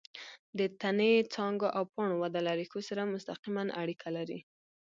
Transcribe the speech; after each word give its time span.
د 0.57 0.59
تنې، 0.81 1.11
څانګو 1.33 1.67
او 1.77 1.83
پاڼو 1.93 2.15
وده 2.23 2.39
له 2.47 2.51
ریښو 2.59 2.79
سره 2.89 3.11
مستقیمه 3.13 3.63
اړیکه 3.81 4.07
لري. 4.17 4.39